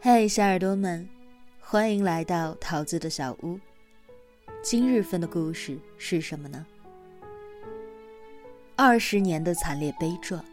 [0.00, 1.08] 嘿，小耳朵们，
[1.58, 3.58] 欢迎来到桃子的小屋。
[4.62, 6.64] 今日份的故事是什么呢？
[8.76, 10.44] 二十年的惨烈悲壮，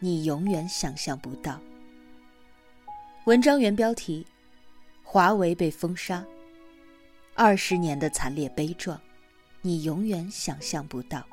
[0.00, 1.60] 你永远想象不到。
[3.26, 4.26] 文章原标题：
[5.04, 6.24] 华为被封杀。
[7.34, 9.00] 二十年的惨烈悲壮，
[9.60, 11.24] 你永远想象不到。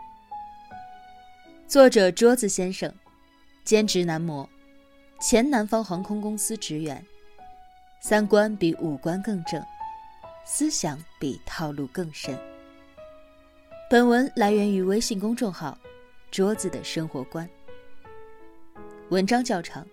[1.67, 2.93] 作者：桌子先生，
[3.63, 4.47] 兼职男模，
[5.19, 7.03] 前南方航空公司职员。
[8.01, 9.61] 三观比五官更正，
[10.45, 12.37] 思想比套路更深。
[13.89, 15.77] 本文来源于微信公众号
[16.31, 17.47] “桌子的生活观”。
[19.11, 19.85] 文章较长，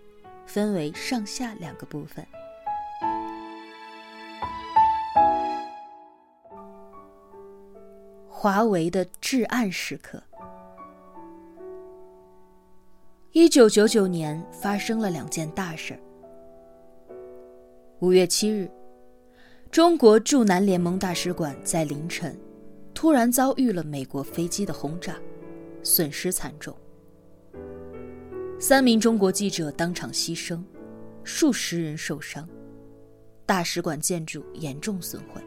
[0.45, 2.25] 分为上下两个部分。
[8.29, 10.23] 华为的至暗时刻。
[13.33, 15.99] 一九九九年发生了两件大事儿。
[17.99, 18.69] 五月七日，
[19.71, 22.39] 中国驻南联盟大使馆在凌晨
[22.93, 25.15] 突然遭遇了美国飞机的轰炸，
[25.81, 26.77] 损失惨重。
[28.59, 30.61] 三名中国记者当场牺牲，
[31.23, 32.47] 数十人受伤，
[33.47, 35.41] 大使馆建筑严重损毁。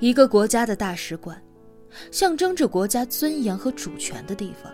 [0.00, 1.42] 一个国家的大使馆，
[2.10, 4.70] 象征着国家尊严和主权的地方，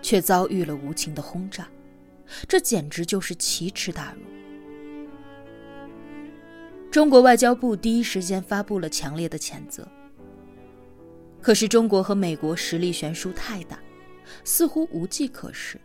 [0.00, 1.68] 却遭遇了无情的轰炸。
[2.48, 4.20] 这简直就是奇耻大辱！
[6.90, 9.86] 中国外交部第一时间发布了强烈的谴责。
[11.40, 13.78] 可是，中国和美国实力悬殊太大，
[14.44, 15.78] 似乎无计可施，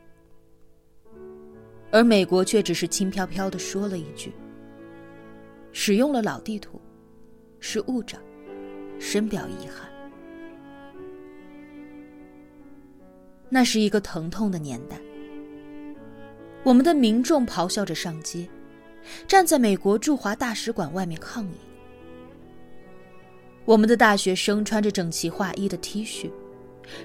[1.91, 4.31] 而美国却只是轻飘飘的说了一句
[5.73, 6.79] ：“使用了老地图，
[7.59, 8.21] 是误长，
[8.99, 9.89] 深表遗憾。”
[13.49, 14.97] 那是一个疼痛的年代。
[16.63, 18.47] 我们的民众咆哮着上街，
[19.27, 21.57] 站在美国驻华大使馆外面抗议。
[23.65, 26.29] 我们的大学生穿着整齐划一的 T 恤，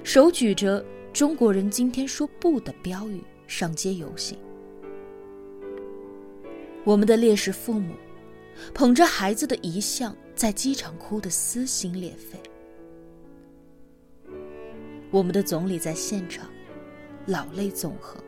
[0.03, 4.37] 手举着“中国人今天说不”的标语上街游行。
[6.83, 7.95] 我们的烈士父母
[8.75, 12.39] 捧着孩子的遗像在机场哭得撕心裂肺。
[15.11, 16.51] 我们的总理在现场
[17.27, 18.23] 老泪纵横。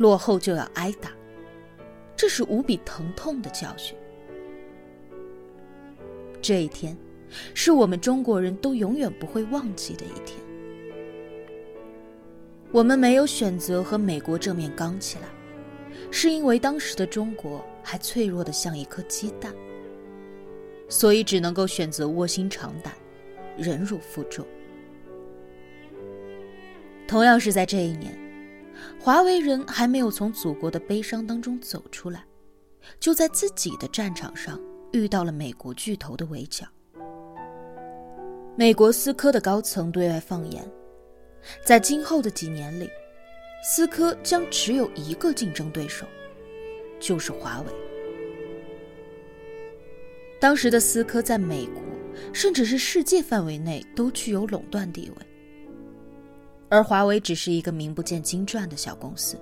[0.00, 1.10] 落后就要挨打，
[2.16, 3.94] 这是无比疼痛的教训。
[6.40, 6.96] 这一天，
[7.52, 10.40] 是我们中国人都永远不会忘记的一天。
[12.72, 15.28] 我们没有选择和美国正面刚起来，
[16.10, 19.54] 是因为当时的中国还脆弱的像一颗鸡蛋，
[20.88, 22.94] 所以只能够选择卧薪尝胆，
[23.54, 24.46] 忍辱负重。
[27.06, 28.29] 同样是在这一年。
[28.98, 32.24] 华为人还没有从祖国的悲伤当中走出来，
[32.98, 34.60] 就在自己的战场上
[34.92, 36.66] 遇到了美国巨头的围剿。
[38.56, 40.62] 美国思科的高层对外放言，
[41.64, 42.90] 在今后的几年里，
[43.62, 46.04] 思科将只有一个竞争对手，
[46.98, 47.66] 就是华为。
[50.38, 51.82] 当时的思科在美国，
[52.32, 55.26] 甚至是世界范围内都具有垄断地位。
[56.70, 59.36] 而华为只是一个名不见经传的小公司。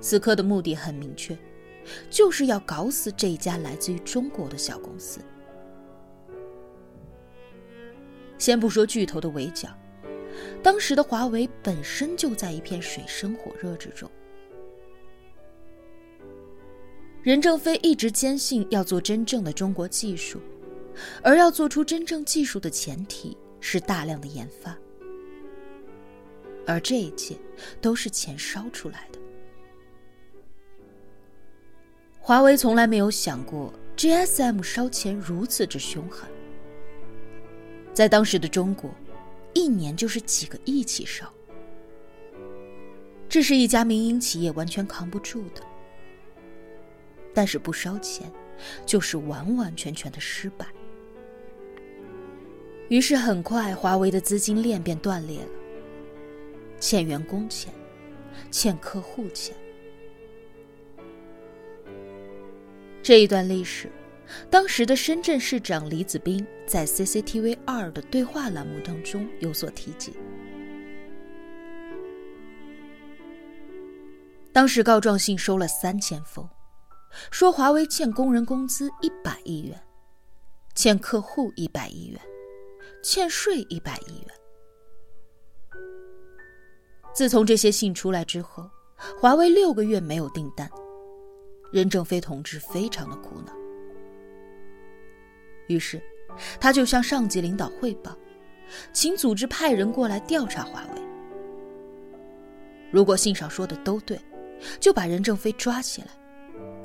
[0.00, 1.36] 此刻的目的很明确，
[2.08, 5.20] 就是要搞死这一家来自于中国的小公司。
[8.38, 9.68] 先不说巨头的围剿，
[10.62, 14.08] 当时的华为本身就在一片水深火热之中。
[17.22, 20.40] 任正非一直坚信要做真正的中国技术，
[21.22, 24.78] 而要做出真正技术的前提是大量的研发。
[26.66, 27.36] 而这一切
[27.80, 29.18] 都是钱烧出来的。
[32.20, 36.28] 华为从来没有想过 GSM 烧钱如此之凶狠。
[37.94, 38.90] 在当时的中国，
[39.54, 41.32] 一年就是几个亿起烧，
[43.28, 45.62] 这是一家民营企业完全扛不住的。
[47.32, 48.30] 但是不烧钱，
[48.84, 50.66] 就是完完全全的失败。
[52.88, 55.48] 于是很快，华为的资金链便断裂了。
[56.78, 57.72] 欠员工钱，
[58.50, 59.56] 欠客户钱。
[63.02, 63.90] 这一段历史，
[64.50, 70.12] 当时的深圳市长李子斌在 CCTV 二的对话栏目当中有所提及。
[74.52, 76.48] 当时告状信收了三千封，
[77.30, 79.80] 说华为欠工人工资一百亿元，
[80.74, 82.20] 欠客户一百亿元，
[83.02, 84.45] 欠税一百亿元。
[87.16, 88.68] 自从这些信出来之后，
[89.18, 90.70] 华为六个月没有订单，
[91.72, 93.54] 任正非同志非常的苦恼。
[95.66, 95.98] 于是，
[96.60, 98.14] 他就向上级领导汇报，
[98.92, 101.00] 请组织派人过来调查华为。
[102.90, 104.20] 如果信上说的都对，
[104.78, 106.08] 就把任正非抓起来，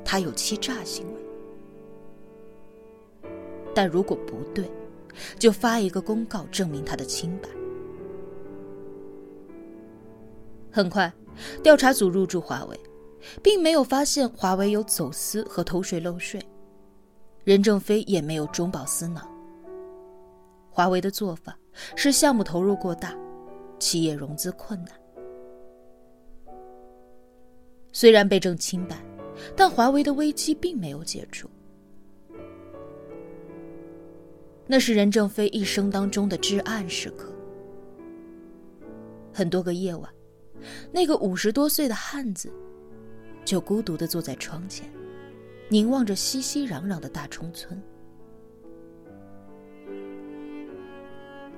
[0.02, 1.20] 他有欺诈行为；
[3.74, 4.64] 但如果不对，
[5.38, 7.50] 就发一个公告证明他的清白。
[10.72, 11.12] 很快，
[11.62, 12.80] 调查组入驻华为，
[13.42, 16.42] 并没有发现华为有走私和偷税漏税，
[17.44, 19.28] 任正非也没有中饱私囊。
[20.70, 21.54] 华为的做法
[21.94, 23.14] 是项目投入过大，
[23.78, 24.94] 企业融资困难。
[27.92, 28.96] 虽然被证清白，
[29.54, 31.46] 但华为的危机并没有解除。
[34.66, 37.30] 那是任正非一生当中的至暗时刻，
[39.34, 40.10] 很多个夜晚。
[40.90, 42.52] 那个五十多岁的汉子，
[43.44, 44.88] 就孤独的坐在窗前，
[45.68, 47.80] 凝望着熙熙攘攘的大冲村。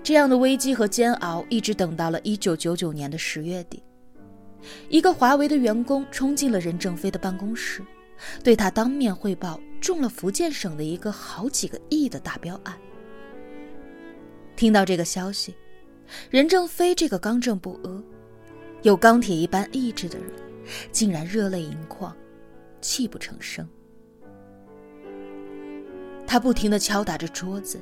[0.02, 3.82] 这样的危机和煎熬，一直等到了一九九九年的十月底，
[4.88, 7.82] 一个华为的员工冲进了任正非的办公室，
[8.42, 12.78] 对他当面汇报中了福建省的一个好几个亿的大标案。
[14.56, 15.54] 听到这个消息，
[16.30, 18.04] 任正非这个刚正不阿。
[18.84, 20.30] 有钢铁一般意志的人，
[20.92, 22.14] 竟然热泪盈眶，
[22.82, 23.66] 泣不成声。
[26.26, 27.80] 他不停的敲打着桌子，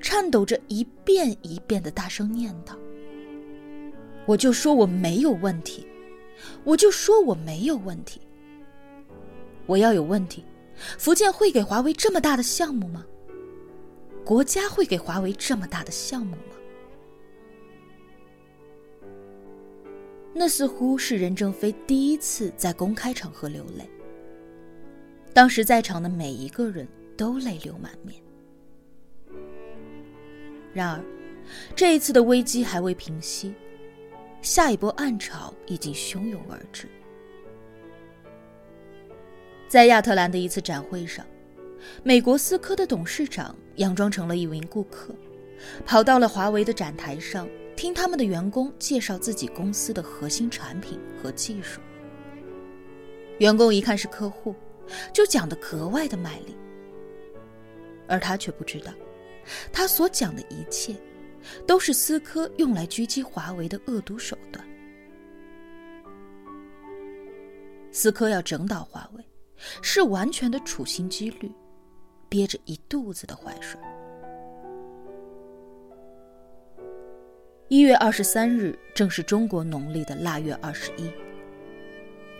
[0.00, 2.72] 颤抖着一遍一遍的大声念叨
[4.24, 5.86] ：“我就说我没有问题，
[6.64, 8.22] 我就说我没有问题。
[9.66, 10.42] 我要有问题，
[10.98, 13.04] 福建会给华为这么大的项目吗？
[14.24, 16.56] 国家会给华为这么大的项目吗？”
[20.34, 23.88] 那似乎是任正非第一次在公开场合流泪。
[25.32, 26.86] 当时在场的每一个人
[27.16, 28.20] 都泪流满面。
[30.72, 31.00] 然而，
[31.76, 33.54] 这一次的危机还未平息，
[34.42, 36.88] 下一波暗潮已经汹涌而至。
[39.68, 41.24] 在亚特兰的一次展会上，
[42.02, 45.14] 美国思科的董事长佯装成了一名顾客，
[45.86, 47.48] 跑到了华为的展台上。
[47.76, 51.80] 听他们的员工介绍自己公司的核心产品和技术，
[53.38, 54.54] 员工一看是客户，
[55.12, 56.56] 就讲得格外的卖力，
[58.06, 58.92] 而他却不知道，
[59.72, 60.94] 他所讲的一切，
[61.66, 64.64] 都是思科用来狙击华为的恶毒手段。
[67.90, 69.24] 思科要整倒华为，
[69.82, 71.50] 是完全的处心积虑，
[72.28, 73.80] 憋着一肚子的坏水。
[77.68, 81.10] 一月二十三日正是中国农历的腊月二十一。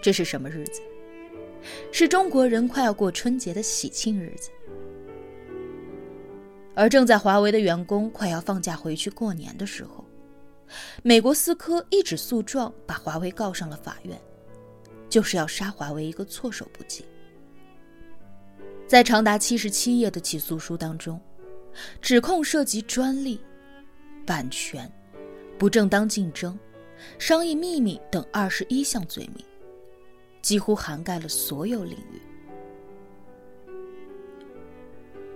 [0.02, 0.82] 这是什么日子？
[1.90, 4.50] 是中国人快要过春节的喜庆日子。
[6.74, 10.04] 而正在华为的员工快要放假回去过年的时候，
[11.02, 14.20] 美国思科一纸诉状把华为告上了法院，
[15.08, 17.02] 就是要杀华为一个措手不及。
[18.86, 21.18] 在长达七十七页的起诉书当中，
[22.02, 23.40] 指控涉及专利、
[24.26, 24.86] 版权。
[25.58, 26.58] 不正当竞争、
[27.18, 29.44] 商业秘密等二十一项罪名，
[30.42, 32.20] 几乎涵盖了所有领域。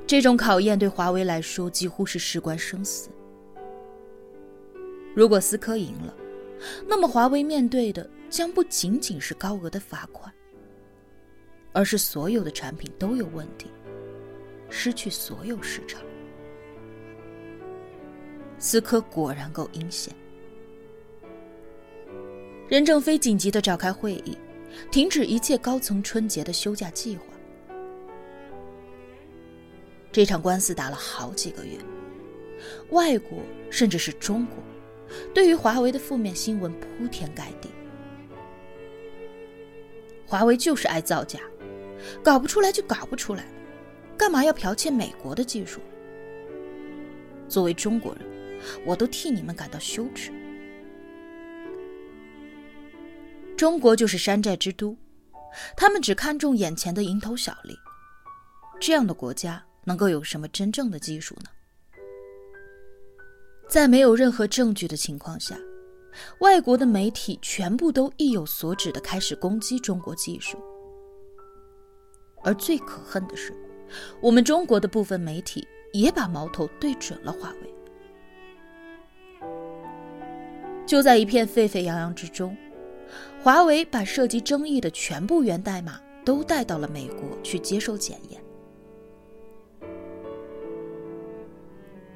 [0.06, 3.10] 这种考验对华为来说几乎是事关生死。
[5.14, 6.14] 如果思科赢了，
[6.86, 10.32] 那么华为面对的将不仅仅是高额的罚款，
[11.72, 13.66] 而是所有的产品都有问题，
[14.70, 16.00] 失去所有市场。
[18.58, 20.14] 思科果然够阴险。
[22.68, 24.36] 任正非紧急的召开会议，
[24.90, 27.22] 停止一切高层春节的休假计划。
[30.12, 31.78] 这场官司打了好几个月，
[32.90, 33.38] 外国
[33.70, 34.56] 甚至是中国，
[35.32, 37.70] 对于华为的负面新闻铺天盖地。
[40.26, 41.40] 华为就是爱造假，
[42.22, 43.46] 搞不出来就搞不出来，
[44.16, 45.80] 干嘛要剽窃美国的技术？
[47.48, 48.37] 作为中国人。
[48.84, 50.32] 我都替你们感到羞耻。
[53.56, 54.96] 中国就是山寨之都，
[55.76, 57.76] 他们只看重眼前的蝇头小利。
[58.80, 61.50] 这样的国家能够有什么真正的技术呢？
[63.68, 65.58] 在没有任何证据的情况下，
[66.38, 70.56] 外国的媒体全部都意有所指的开始攻击中国技术。
[72.44, 73.52] 而最可恨的是，
[74.22, 77.74] 我们中国的部分媒体也把矛头对准了华为。
[80.88, 82.56] 就在一片沸沸扬扬之中，
[83.42, 88.42] 华为把涉及争议的全部源代码都带到了美国去接受检验。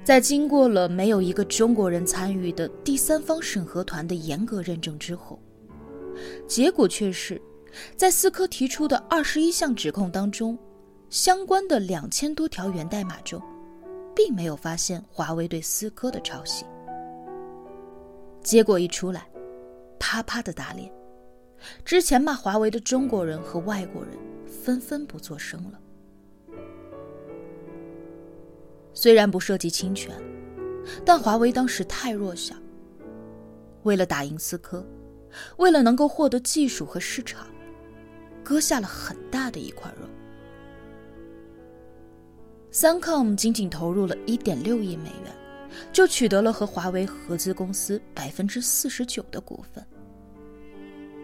[0.02, 5.38] 在经过了没有一个中国人参与的第三方审核团的严格认证之后，
[6.48, 7.40] 结果却是，
[7.94, 10.58] 在思科提出的二十一项指控当中，
[11.10, 13.38] 相关的两千多条源代码中，
[14.16, 16.64] 并没有发现华为对思科的抄袭。
[18.42, 19.26] 结果一出来，
[19.98, 20.92] 啪啪的打脸，
[21.84, 24.12] 之前骂华为的中国人和外国人
[24.46, 25.78] 纷纷不作声了。
[28.92, 30.14] 虽然不涉及侵权，
[31.04, 32.54] 但华为当时太弱小。
[33.84, 34.84] 为了打赢思科，
[35.56, 37.46] 为了能够获得技术和市场，
[38.44, 40.06] 割下了很大的一块肉。
[42.70, 45.32] 三 com 仅仅投入了一点六亿美元，
[45.92, 49.84] 就取得了和华为合资公司百分之四十九的股份，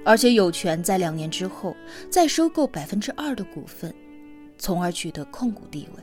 [0.04, 1.76] 而且有权在两年之后
[2.10, 3.94] 再收购百分之二的股份，
[4.58, 6.02] 从而取得控股地位。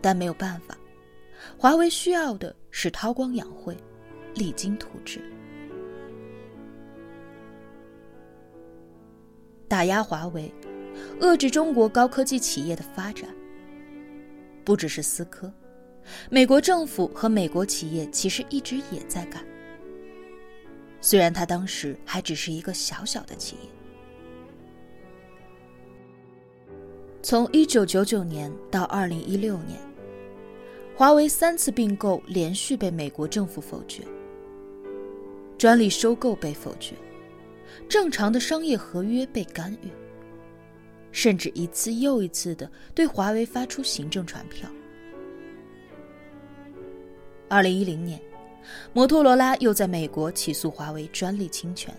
[0.00, 0.76] 但没有办法，
[1.58, 3.76] 华为需要的是韬光养晦、
[4.34, 5.20] 励精图治，
[9.66, 10.52] 打压华为，
[11.20, 13.28] 遏制中国高科技企业的发展。
[14.66, 15.50] 不只是思科，
[16.28, 19.42] 美国政府和美国企业其实一直也在干。
[21.00, 23.70] 虽然他当时还只是一个小小的企业，
[27.22, 29.78] 从一九九九年到二零一六年。
[30.96, 34.02] 华为三次并购连续被美国政府否决，
[35.58, 36.94] 专利收购被否决，
[37.86, 39.90] 正常的商业合约被干预，
[41.16, 44.68] 甚至一次又一次的对华为发出行政传票。
[47.48, 48.20] 二零一零年，
[48.92, 51.92] 摩托罗拉又在美国起诉华为专利侵权。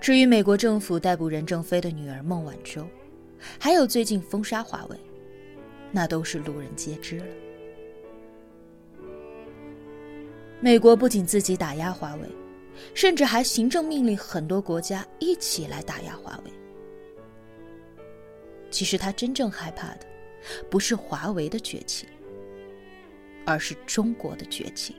[0.00, 2.86] 至于美国政府逮捕任正非的女儿孟晚舟，
[3.58, 4.96] 还有最近封杀华为。
[5.90, 7.26] 那都是路人皆知了。
[10.60, 12.28] 美国不仅自己打压华为，
[12.94, 16.52] 甚至还行政命令很多国家一起来打压华为。
[18.70, 20.06] 其实他真正害怕的，
[20.70, 22.06] 不是华为的崛起，
[23.46, 24.96] 而是中国的崛起。